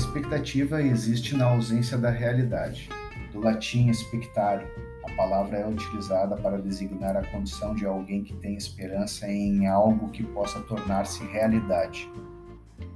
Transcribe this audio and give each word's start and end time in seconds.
expectativa 0.00 0.82
existe 0.82 1.36
na 1.36 1.44
ausência 1.44 1.98
da 1.98 2.08
realidade. 2.08 2.88
Do 3.32 3.40
latim 3.40 3.90
expectare, 3.90 4.66
a 5.04 5.14
palavra 5.14 5.58
é 5.58 5.68
utilizada 5.68 6.36
para 6.36 6.58
designar 6.58 7.18
a 7.18 7.26
condição 7.26 7.74
de 7.74 7.84
alguém 7.84 8.24
que 8.24 8.34
tem 8.36 8.56
esperança 8.56 9.30
em 9.30 9.66
algo 9.66 10.08
que 10.08 10.22
possa 10.22 10.58
tornar-se 10.60 11.22
realidade. 11.26 12.10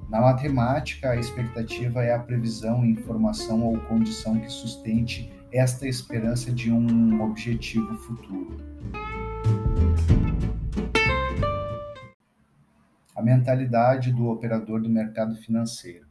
Na 0.09 0.23
matemática, 0.23 1.11
a 1.11 1.17
expectativa 1.17 2.03
é 2.03 2.15
a 2.15 2.19
previsão, 2.19 2.87
informação 2.87 3.63
ou 3.63 3.79
condição 3.81 4.41
que 4.41 4.51
sustente 4.51 5.31
esta 5.53 5.87
esperança 5.87 6.51
de 6.51 6.73
um 6.73 7.23
objetivo 7.23 7.99
futuro. 7.99 8.57
A 13.15 13.23
mentalidade 13.23 14.11
do 14.11 14.29
operador 14.29 14.81
do 14.81 14.89
mercado 14.89 15.37
financeiro. 15.37 16.04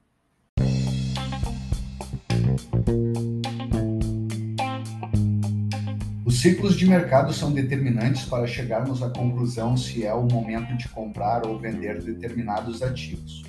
Ciclos 6.43 6.75
de 6.75 6.85
mercado 6.85 7.31
são 7.31 7.53
determinantes 7.53 8.25
para 8.25 8.45
chegarmos 8.45 9.01
à 9.01 9.09
conclusão 9.09 9.77
se 9.77 10.05
é 10.05 10.13
o 10.13 10.25
momento 10.25 10.75
de 10.75 10.89
comprar 10.89 11.47
ou 11.47 11.57
vender 11.57 12.03
determinados 12.03 12.81
ativos. 12.81 13.43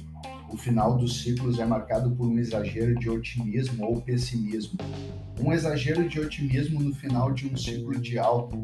O 0.48 0.57
final 0.57 0.97
dos 0.97 1.20
ciclos 1.20 1.59
é 1.59 1.67
marcado 1.67 2.12
por 2.12 2.29
um 2.29 2.39
exagero 2.39 2.95
de 2.95 3.11
otimismo 3.11 3.84
ou 3.84 4.01
pessimismo. 4.01 4.79
Um 5.41 5.53
exagero 5.53 6.09
de 6.09 6.20
otimismo 6.20 6.80
no 6.80 6.95
final 6.95 7.33
de 7.33 7.48
um 7.48 7.57
ciclo 7.57 8.01
de 8.01 8.17
alta 8.17 8.57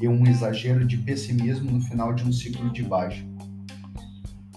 e 0.00 0.06
um 0.06 0.24
exagero 0.28 0.86
de 0.86 0.98
pessimismo 0.98 1.68
no 1.68 1.80
final 1.80 2.14
de 2.14 2.22
um 2.22 2.32
ciclo 2.32 2.70
de 2.70 2.84
baixa. 2.84 3.26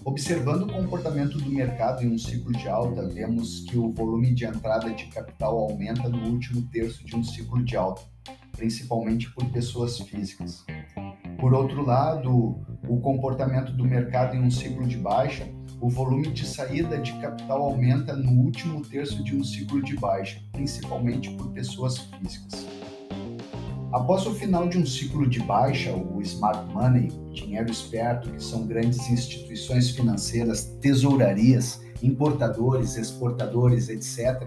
Observando 0.03 0.67
o 0.67 0.71
comportamento 0.71 1.39
do 1.39 1.49
mercado 1.49 2.03
em 2.03 2.13
um 2.13 2.17
ciclo 2.19 2.51
de 2.51 2.67
alta, 2.67 3.09
vemos 3.09 3.61
que 3.61 3.75
o 3.75 3.89
volume 3.89 4.35
de 4.35 4.45
entrada 4.45 4.93
de 4.93 5.07
capital 5.07 5.57
aumenta 5.57 6.07
no 6.07 6.29
último 6.29 6.61
terço 6.71 7.03
de 7.03 7.15
um 7.15 7.23
ciclo 7.23 7.63
de 7.63 7.75
alta, 7.75 8.03
principalmente 8.55 9.29
por 9.31 9.45
pessoas 9.51 9.99
físicas. 9.99 10.65
Por 11.39 11.53
outro 11.53 11.85
lado, 11.85 12.59
o 12.87 12.99
comportamento 13.01 13.71
do 13.71 13.83
mercado 13.83 14.35
em 14.35 14.41
um 14.41 14.51
ciclo 14.51 14.87
de 14.87 14.97
baixa 14.97 15.47
o 15.81 15.89
volume 15.89 16.31
de 16.31 16.47
saída 16.47 16.97
de 16.97 17.13
capital 17.19 17.61
aumenta 17.61 18.15
no 18.15 18.31
último 18.43 18.81
terço 18.81 19.23
de 19.23 19.35
um 19.35 19.43
ciclo 19.43 19.83
de 19.83 19.95
baixa, 19.95 20.41
principalmente 20.51 21.29
por 21.31 21.51
pessoas 21.51 21.97
físicas. 21.97 22.65
Após 23.91 24.25
o 24.25 24.33
final 24.33 24.67
de 24.67 24.77
um 24.77 24.85
ciclo 24.85 25.29
de 25.29 25.39
baixa, 25.41 25.93
o 25.93 26.21
smart 26.21 26.67
money, 26.73 27.09
dinheiro 27.31 27.69
esperto, 27.69 28.31
que 28.31 28.43
são 28.43 28.65
grandes 28.65 29.09
instituições 29.09 29.89
financeiras, 29.91 30.65
tesourarias, 30.81 31.81
importadores, 32.01 32.97
exportadores, 32.97 33.87
etc., 33.89 34.43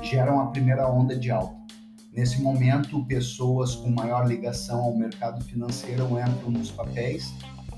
geram 0.00 0.40
a 0.40 0.46
primeira 0.46 0.88
onda 0.88 1.16
de 1.16 1.30
alta. 1.30 1.61
Nesse 2.12 2.42
momento, 2.42 3.02
pessoas 3.06 3.74
com 3.74 3.90
maior 3.90 4.28
ligação 4.28 4.82
ao 4.82 4.94
mercado 4.94 5.42
financeiro 5.44 6.04
entram 6.20 6.50
nos 6.50 6.70
papéis 6.70 7.32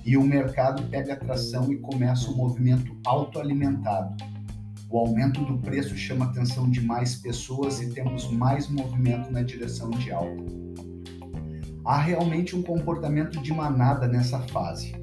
e 0.04 0.16
o 0.16 0.24
mercado 0.24 0.82
pega 0.90 1.12
atração 1.12 1.72
e 1.72 1.78
começa 1.78 2.28
um 2.28 2.34
movimento 2.34 2.96
autoalimentado. 3.06 4.16
O 4.90 4.98
aumento 4.98 5.44
do 5.44 5.58
preço 5.58 5.96
chama 5.96 6.24
a 6.24 6.28
atenção 6.30 6.68
de 6.68 6.80
mais 6.80 7.14
pessoas 7.14 7.80
e 7.80 7.90
temos 7.90 8.28
mais 8.28 8.68
movimento 8.68 9.30
na 9.30 9.42
direção 9.42 9.88
de 9.90 10.10
alta. 10.10 10.44
Há 11.84 11.98
realmente 11.98 12.56
um 12.56 12.62
comportamento 12.62 13.40
de 13.40 13.52
manada 13.52 14.08
nessa 14.08 14.40
fase. 14.40 14.96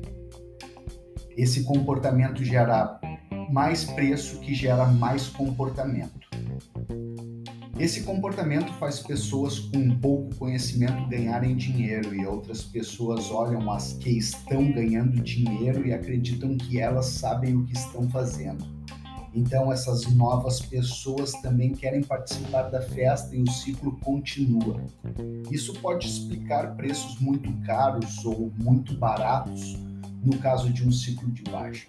Esse 1.38 1.64
comportamento 1.64 2.44
gera 2.44 3.00
mais 3.50 3.86
preço 3.86 4.42
que 4.42 4.54
gera 4.54 4.86
mais 4.88 5.28
comportamento. 5.28 6.21
Esse 7.82 8.04
comportamento 8.04 8.72
faz 8.74 9.00
pessoas 9.00 9.58
com 9.58 9.98
pouco 9.98 10.36
conhecimento 10.36 11.04
ganharem 11.08 11.56
dinheiro 11.56 12.14
e 12.14 12.24
outras 12.28 12.62
pessoas 12.62 13.32
olham 13.32 13.72
as 13.72 13.94
que 13.94 14.12
estão 14.12 14.72
ganhando 14.72 15.20
dinheiro 15.20 15.88
e 15.88 15.92
acreditam 15.92 16.56
que 16.56 16.80
elas 16.80 17.08
sabem 17.08 17.56
o 17.56 17.66
que 17.66 17.74
estão 17.74 18.08
fazendo. 18.08 18.64
Então, 19.34 19.74
essas 19.74 20.06
novas 20.14 20.62
pessoas 20.62 21.32
também 21.42 21.72
querem 21.72 22.04
participar 22.04 22.70
da 22.70 22.84
festa 22.84 23.36
e 23.36 23.42
o 23.42 23.50
ciclo 23.50 23.98
continua. 23.98 24.86
Isso 25.50 25.74
pode 25.82 26.06
explicar 26.06 26.76
preços 26.76 27.20
muito 27.20 27.52
caros 27.66 28.24
ou 28.24 28.54
muito 28.60 28.96
baratos 28.96 29.76
no 30.24 30.38
caso 30.38 30.72
de 30.72 30.88
um 30.88 30.92
ciclo 30.92 31.32
de 31.32 31.42
baixa. 31.50 31.88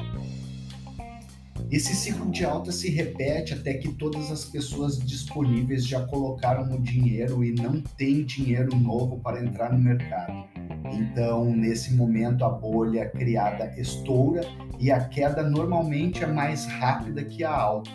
Esse 1.70 1.94
ciclo 1.94 2.30
de 2.30 2.44
alta 2.44 2.70
se 2.70 2.90
repete 2.90 3.54
até 3.54 3.74
que 3.74 3.92
todas 3.94 4.30
as 4.30 4.44
pessoas 4.44 4.98
disponíveis 4.98 5.86
já 5.86 6.06
colocaram 6.06 6.70
o 6.74 6.80
dinheiro 6.80 7.42
e 7.42 7.52
não 7.52 7.80
tem 7.80 8.24
dinheiro 8.24 8.76
novo 8.76 9.18
para 9.20 9.42
entrar 9.42 9.72
no 9.72 9.78
mercado. 9.78 10.44
Então, 10.92 11.54
nesse 11.54 11.94
momento, 11.94 12.44
a 12.44 12.50
bolha 12.50 13.08
criada 13.08 13.72
estoura 13.78 14.42
e 14.78 14.90
a 14.90 15.00
queda 15.08 15.42
normalmente 15.42 16.22
é 16.22 16.26
mais 16.26 16.66
rápida 16.66 17.24
que 17.24 17.42
a 17.42 17.54
alta. 17.54 17.90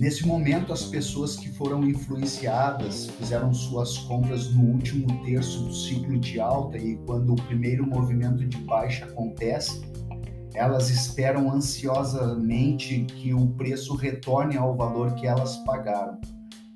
Nesse 0.00 0.26
momento, 0.26 0.72
as 0.72 0.84
pessoas 0.84 1.36
que 1.36 1.50
foram 1.50 1.84
influenciadas 1.84 3.08
fizeram 3.18 3.52
suas 3.52 3.98
compras 3.98 4.50
no 4.50 4.62
último 4.72 5.06
terço 5.26 5.62
do 5.64 5.74
ciclo 5.74 6.18
de 6.18 6.40
alta 6.40 6.78
e 6.78 6.96
quando 7.04 7.34
o 7.34 7.42
primeiro 7.42 7.86
movimento 7.86 8.42
de 8.46 8.56
baixa 8.58 9.04
acontece, 9.04 9.82
elas 10.54 10.90
esperam 10.90 11.50
ansiosamente 11.52 13.04
que 13.04 13.32
o 13.32 13.48
preço 13.48 13.94
retorne 13.94 14.56
ao 14.56 14.76
valor 14.76 15.14
que 15.14 15.26
elas 15.26 15.56
pagaram. 15.58 16.18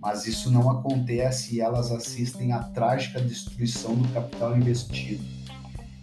Mas 0.01 0.27
isso 0.27 0.51
não 0.51 0.71
acontece 0.71 1.57
e 1.57 1.61
elas 1.61 1.91
assistem 1.91 2.53
à 2.53 2.59
trágica 2.59 3.21
destruição 3.21 3.95
do 3.95 4.09
capital 4.09 4.57
investido. 4.57 5.25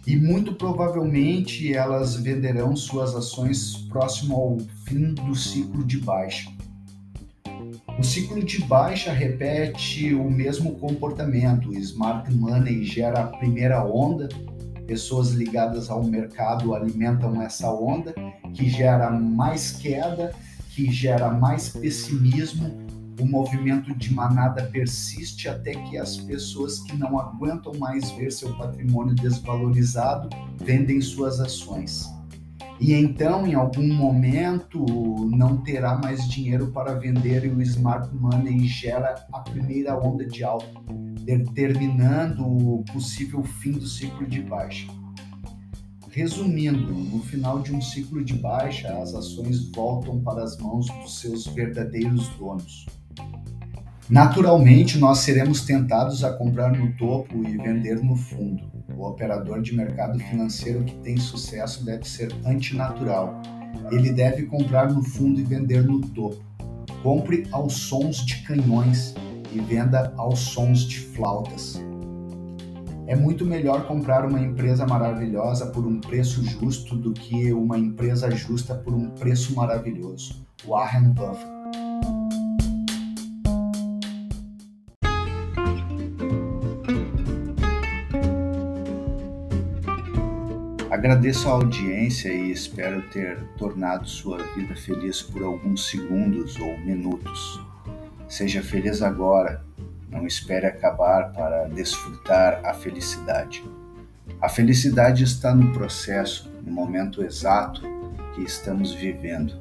E 0.06 0.16
muito 0.16 0.54
provavelmente 0.54 1.72
elas 1.72 2.16
venderão 2.16 2.74
suas 2.74 3.14
ações 3.14 3.76
próximo 3.88 4.34
ao 4.34 4.58
fim 4.84 5.14
do 5.14 5.34
ciclo 5.34 5.84
de 5.84 5.98
baixa. 5.98 6.50
O 7.98 8.02
ciclo 8.02 8.42
de 8.42 8.58
baixa 8.64 9.12
repete 9.12 10.12
o 10.14 10.28
mesmo 10.28 10.74
comportamento. 10.76 11.68
O 11.68 11.78
smart 11.78 12.32
money 12.34 12.84
gera 12.84 13.22
a 13.22 13.26
primeira 13.26 13.84
onda, 13.84 14.28
pessoas 14.92 15.30
ligadas 15.30 15.88
ao 15.88 16.04
mercado 16.04 16.74
alimentam 16.74 17.40
essa 17.40 17.72
onda 17.72 18.14
que 18.52 18.68
gera 18.68 19.10
mais 19.10 19.72
queda, 19.72 20.34
que 20.68 20.92
gera 20.92 21.30
mais 21.30 21.70
pessimismo. 21.70 22.76
O 23.18 23.24
movimento 23.24 23.94
de 23.94 24.12
manada 24.12 24.64
persiste 24.64 25.48
até 25.48 25.72
que 25.72 25.96
as 25.96 26.18
pessoas 26.18 26.80
que 26.80 26.94
não 26.94 27.18
aguentam 27.18 27.72
mais 27.78 28.10
ver 28.10 28.30
seu 28.30 28.54
patrimônio 28.58 29.14
desvalorizado 29.14 30.28
vendem 30.58 31.00
suas 31.00 31.40
ações. 31.40 32.12
E 32.78 32.92
então, 32.92 33.46
em 33.46 33.54
algum 33.54 33.94
momento, 33.94 34.84
não 35.30 35.56
terá 35.56 35.96
mais 35.96 36.28
dinheiro 36.28 36.66
para 36.66 36.92
vender 36.94 37.46
e 37.46 37.48
o 37.48 37.62
smart 37.62 38.14
money 38.14 38.66
gera 38.66 39.24
a 39.32 39.40
primeira 39.40 39.98
onda 39.98 40.26
de 40.26 40.44
alta 40.44 40.66
determinando 41.22 42.44
o 42.44 42.84
possível 42.92 43.42
fim 43.42 43.72
do 43.72 43.86
ciclo 43.86 44.26
de 44.26 44.42
baixa. 44.42 44.86
Resumindo, 46.10 46.92
no 46.92 47.22
final 47.22 47.60
de 47.60 47.74
um 47.74 47.80
ciclo 47.80 48.22
de 48.22 48.34
baixa, 48.34 48.92
as 48.98 49.14
ações 49.14 49.70
voltam 49.70 50.20
para 50.20 50.42
as 50.42 50.58
mãos 50.58 50.86
dos 50.88 51.20
seus 51.20 51.46
verdadeiros 51.46 52.28
donos. 52.36 52.86
Naturalmente, 54.10 54.98
nós 54.98 55.20
seremos 55.20 55.62
tentados 55.62 56.22
a 56.22 56.30
comprar 56.30 56.70
no 56.70 56.92
topo 56.98 57.48
e 57.48 57.56
vender 57.56 58.02
no 58.02 58.14
fundo. 58.14 58.62
O 58.94 59.06
operador 59.06 59.62
de 59.62 59.74
mercado 59.74 60.18
financeiro 60.18 60.84
que 60.84 60.94
tem 60.96 61.16
sucesso 61.16 61.82
deve 61.82 62.06
ser 62.06 62.30
antinatural. 62.44 63.40
Ele 63.90 64.12
deve 64.12 64.42
comprar 64.42 64.92
no 64.92 65.02
fundo 65.02 65.40
e 65.40 65.44
vender 65.44 65.82
no 65.82 65.98
topo. 66.00 66.44
Compre 67.02 67.46
aos 67.50 67.72
sons 67.72 68.18
de 68.26 68.42
canhões 68.42 69.14
e 69.52 69.60
venda 69.60 70.12
aos 70.16 70.38
sons 70.38 70.80
de 70.80 70.98
flautas. 70.98 71.80
É 73.06 73.16
muito 73.16 73.44
melhor 73.44 73.86
comprar 73.86 74.24
uma 74.24 74.40
empresa 74.40 74.86
maravilhosa 74.86 75.66
por 75.66 75.84
um 75.86 76.00
preço 76.00 76.42
justo 76.44 76.96
do 76.96 77.12
que 77.12 77.52
uma 77.52 77.78
empresa 77.78 78.30
justa 78.30 78.74
por 78.74 78.94
um 78.94 79.10
preço 79.10 79.54
maravilhoso. 79.54 80.46
Warren 80.66 81.10
Buffett. 81.10 81.62
Agradeço 90.90 91.48
a 91.48 91.52
audiência 91.52 92.32
e 92.32 92.52
espero 92.52 93.02
ter 93.10 93.42
tornado 93.58 94.08
sua 94.08 94.38
vida 94.54 94.76
feliz 94.76 95.20
por 95.20 95.42
alguns 95.42 95.88
segundos 95.90 96.54
ou 96.60 96.78
minutos. 96.78 97.71
Seja 98.32 98.62
feliz 98.62 99.02
agora, 99.02 99.62
não 100.08 100.26
espere 100.26 100.64
acabar 100.64 101.34
para 101.34 101.68
desfrutar 101.68 102.62
a 102.64 102.72
felicidade. 102.72 103.62
A 104.40 104.48
felicidade 104.48 105.22
está 105.22 105.54
no 105.54 105.70
processo, 105.74 106.50
no 106.64 106.72
momento 106.72 107.22
exato 107.22 107.82
que 108.34 108.40
estamos 108.40 108.94
vivendo, 108.94 109.54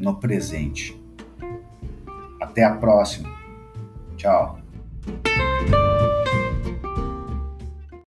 no 0.00 0.16
presente. 0.18 1.00
Até 2.42 2.64
a 2.64 2.74
próxima. 2.74 3.32
Tchau. 4.16 4.58